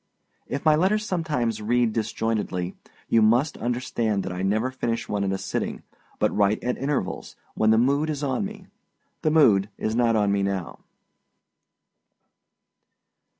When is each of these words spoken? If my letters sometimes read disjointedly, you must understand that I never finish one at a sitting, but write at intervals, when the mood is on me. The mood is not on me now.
If 0.47 0.65
my 0.65 0.73
letters 0.75 1.05
sometimes 1.05 1.61
read 1.61 1.93
disjointedly, 1.93 2.75
you 3.07 3.21
must 3.21 3.55
understand 3.59 4.23
that 4.23 4.31
I 4.31 4.41
never 4.41 4.71
finish 4.71 5.07
one 5.07 5.23
at 5.23 5.31
a 5.31 5.37
sitting, 5.37 5.83
but 6.17 6.35
write 6.35 6.63
at 6.63 6.75
intervals, 6.79 7.35
when 7.53 7.69
the 7.69 7.77
mood 7.77 8.09
is 8.09 8.23
on 8.23 8.43
me. 8.43 8.65
The 9.21 9.29
mood 9.29 9.69
is 9.77 9.95
not 9.95 10.15
on 10.15 10.31
me 10.31 10.41
now. 10.41 10.79